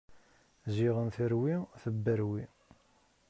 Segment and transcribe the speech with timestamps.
[0.75, 2.43] Ziɣen terwi, tebberwi!